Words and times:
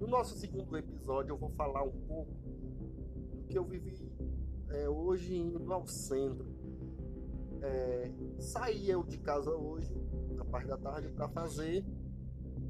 No 0.00 0.06
nosso 0.06 0.34
segundo 0.36 0.76
episódio 0.76 1.32
eu 1.32 1.38
vou 1.38 1.50
falar 1.50 1.82
um 1.82 1.92
pouco 2.06 2.32
do 2.32 3.44
que 3.46 3.58
eu 3.58 3.64
vivi 3.64 4.10
é, 4.70 4.88
hoje 4.88 5.36
indo 5.36 5.72
ao 5.72 5.86
centro. 5.86 6.50
É, 7.60 8.10
saí 8.38 8.90
eu 8.90 9.04
de 9.04 9.18
casa 9.18 9.50
hoje, 9.50 9.94
na 10.34 10.44
parte 10.44 10.66
da 10.66 10.78
tarde, 10.78 11.08
para 11.10 11.28
fazer, 11.28 11.84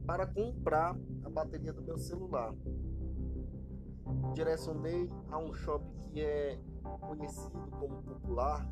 para 0.05 0.27
comprar 0.27 0.98
a 1.24 1.30
bateria 1.30 1.73
do 1.73 1.80
meu 1.80 1.96
celular. 1.96 2.54
Direcionei 4.34 5.09
a 5.30 5.38
um 5.38 5.54
shopping 5.54 5.96
que 6.00 6.20
é 6.20 6.61
conhecido 7.00 7.59
como 7.79 8.02
popular, 8.02 8.68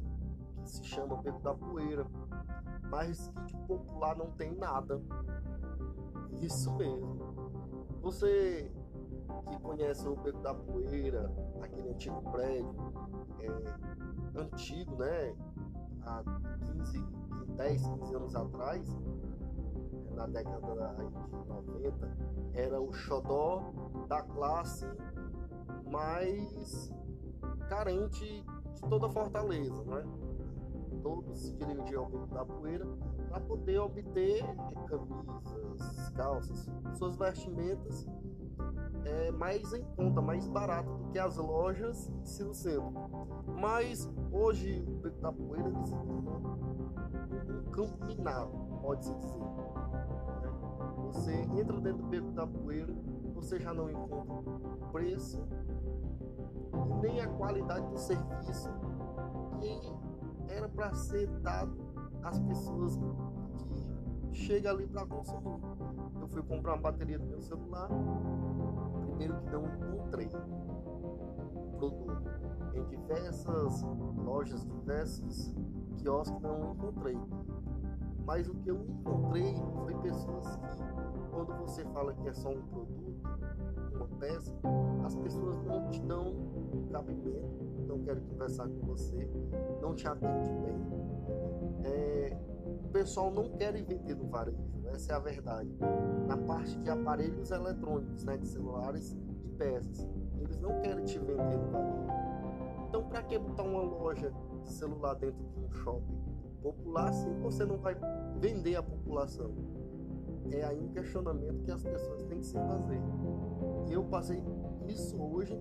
que 0.63 0.71
se 0.71 0.85
chama 0.85 1.23
Beco 1.23 1.41
da 1.41 1.55
Poeira, 1.55 2.07
mas 2.91 3.29
que 3.29 3.45
de 3.45 3.57
popular 3.67 4.17
não 4.17 4.33
tem 4.33 4.55
nada. 4.55 5.01
Isso 6.41 6.75
mesmo. 6.77 7.40
Você 8.03 8.71
que 9.49 9.61
conhece 9.61 10.09
o 10.09 10.17
Beco 10.17 10.41
da 10.41 10.55
Poeira, 10.55 11.31
aquele 11.61 11.91
antigo 11.91 12.23
prédio, 12.31 12.75
é, 13.41 14.41
antigo, 14.41 14.97
né? 14.97 15.35
Há 16.03 16.23
15, 16.73 17.05
10, 17.57 17.83
15 17.83 18.15
anos 18.15 18.35
atrás, 18.35 18.89
na 20.15 20.27
década 20.27 20.59
de 20.61 21.49
90, 21.49 22.17
era 22.55 22.81
o 22.81 22.93
xodó 22.93 23.73
da 24.09 24.23
classe 24.23 24.87
mais 25.91 26.93
carente 27.69 28.45
de 28.75 28.81
toda 28.89 29.09
Fortaleza, 29.11 29.85
né? 29.85 30.03
Todos 31.03 31.39
se 31.39 31.53
dirigiam 31.55 32.05
ao 32.05 32.11
Beco 32.11 32.27
da 32.35 32.45
Poeira 32.45 32.87
para 33.29 33.41
poder 33.41 33.79
obter 33.79 34.45
camisas, 34.87 36.11
calças, 36.15 36.71
suas 36.95 37.17
vestimentas 37.17 38.07
é, 39.05 39.31
mais 39.31 39.73
em 39.73 39.83
conta, 39.97 40.21
mais 40.21 40.47
barato 40.47 40.91
do 40.91 41.11
que 41.11 41.19
as 41.19 41.37
lojas 41.37 42.11
de 42.23 42.29
Ciro 42.29 42.55
Centro. 42.55 42.93
Mas 43.59 44.11
hoje 44.31 44.85
o 44.87 45.01
Beco 45.01 45.21
da 45.21 45.33
Poeira 45.33 45.69
ele 45.69 45.85
se 45.85 45.93
tornou 45.93 46.19
um 46.19 47.71
campo 47.71 48.05
minado, 48.05 48.51
pode-se 48.81 49.15
dizer. 49.15 49.41
Você 51.07 51.33
entra 51.33 51.81
dentro 51.81 52.03
do 52.03 52.09
Beco 52.09 52.31
da 52.33 52.47
Poeira, 52.47 52.95
você 53.35 53.59
já 53.59 53.73
não 53.73 53.91
encontra 53.91 54.43
preço 54.93 55.43
e 56.89 56.95
nem 57.01 57.21
a 57.21 57.29
qualidade 57.29 57.87
do 57.89 57.99
serviço 57.99 58.71
era 60.61 60.69
para 60.69 60.93
ser 60.95 61.27
dado 61.41 61.75
às 62.23 62.39
pessoas 62.39 62.99
que 63.57 64.37
chegam 64.37 64.73
ali 64.73 64.87
para 64.87 65.07
consumir. 65.07 65.59
Eu 66.21 66.29
fui 66.29 66.43
comprar 66.43 66.75
uma 66.75 66.83
bateria 66.83 67.19
do 67.19 67.27
meu 67.27 67.41
celular, 67.41 67.89
primeiro 69.07 69.41
que 69.41 69.51
não 69.51 69.65
encontrei 69.65 70.29
produto 71.79 72.31
em 72.75 72.85
diversas 72.85 73.83
lojas, 74.23 74.67
diversos 74.67 75.55
quiosques 75.97 76.41
não 76.43 76.73
encontrei. 76.75 77.19
Mas 78.27 78.47
o 78.47 78.55
que 78.57 78.71
eu 78.71 78.85
encontrei 78.85 79.55
foi 79.83 79.95
pessoas 80.03 80.57
que, 80.57 81.20
quando 81.31 81.53
você 81.61 81.85
fala 81.87 82.13
que 82.15 82.29
é 82.29 82.33
só 82.33 82.51
um 82.51 82.63
produto, 82.63 83.21
uma 83.95 84.07
peça, 84.19 84.55
as 85.05 85.15
pessoas 85.15 85.63
não 85.65 85.89
te 85.89 86.01
dão 86.03 86.35
cabimento, 86.91 87.65
não 87.87 87.99
querem 88.01 88.23
conversar 88.25 88.69
com 88.69 88.81
você, 88.87 89.29
não 89.81 89.95
te 89.95 90.07
atende 90.07 90.51
bem. 90.51 90.81
É, 91.85 92.37
o 92.85 92.89
pessoal 92.89 93.31
não 93.31 93.49
quer 93.51 93.73
vender 93.73 94.15
no 94.17 94.27
varejo, 94.27 94.59
essa 94.93 95.13
é 95.13 95.17
a 95.17 95.19
verdade. 95.19 95.71
Na 96.27 96.37
parte 96.37 96.77
de 96.79 96.91
aparelhos 96.91 97.51
eletrônicos, 97.51 98.25
né, 98.25 98.37
de 98.37 98.47
celulares 98.47 99.13
e 99.13 99.49
peças, 99.57 100.09
eles 100.39 100.59
não 100.59 100.81
querem 100.81 101.05
te 101.05 101.19
vender 101.19 101.59
no 101.59 101.71
varejo. 101.71 102.11
Então, 102.89 103.05
para 103.05 103.23
que 103.23 103.39
botar 103.39 103.63
uma 103.63 103.83
loja 103.83 104.33
de 104.63 104.73
celular 104.73 105.15
dentro 105.15 105.43
de 105.45 105.61
um 105.61 105.71
shopping 105.71 106.19
popular 106.61 107.13
se 107.13 107.29
você 107.35 107.65
não 107.65 107.79
vai 107.79 107.97
vender 108.39 108.77
a 108.77 108.83
população? 108.83 109.55
É 110.53 110.65
aí 110.65 110.81
um 110.81 110.89
questionamento 110.89 111.63
que 111.63 111.71
as 111.71 111.83
pessoas 111.83 112.23
têm 112.25 112.41
que 112.41 112.47
se 112.47 112.55
fazer. 112.55 113.01
Eu 113.91 114.05
passei 114.05 114.43
isso 114.89 115.21
hoje 115.21 115.59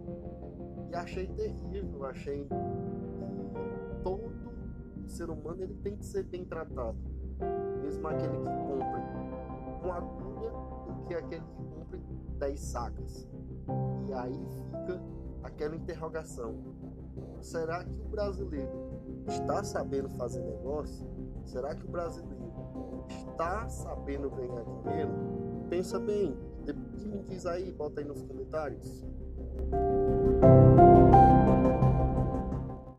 e 0.91 0.95
achei 0.95 1.27
terrível, 1.27 2.05
achei 2.05 2.45
que 2.45 4.03
todo 4.03 4.31
ser 5.07 5.29
humano 5.29 5.63
ele 5.63 5.75
tem 5.75 5.95
que 5.95 6.05
ser 6.05 6.23
bem 6.23 6.45
tratado. 6.45 6.97
Mesmo 7.81 8.07
aquele 8.07 8.37
que 8.37 8.43
compra 8.43 8.99
uma 9.83 9.95
agulha 9.95 10.51
do 10.95 11.03
que 11.05 11.13
aquele 11.13 11.41
que 11.41 11.63
compra 11.63 11.99
10 12.39 12.59
sacas. 12.59 13.29
E 14.07 14.13
aí 14.13 14.45
fica 14.71 15.01
aquela 15.43 15.75
interrogação. 15.75 16.55
Será 17.41 17.83
que 17.83 17.91
o 17.91 18.09
brasileiro 18.09 18.89
está 19.27 19.63
sabendo 19.63 20.09
fazer 20.09 20.41
negócio? 20.41 21.07
Será 21.45 21.73
que 21.75 21.85
o 21.85 21.89
brasileiro 21.89 23.05
está 23.09 23.67
sabendo 23.69 24.29
ganhar 24.29 24.63
dinheiro? 24.63 25.11
Pensa 25.69 25.99
bem, 25.99 26.37
me 27.05 27.23
diz 27.23 27.45
aí, 27.45 27.71
bota 27.71 28.01
aí 28.01 28.07
nos 28.07 28.21
comentários. 28.21 29.05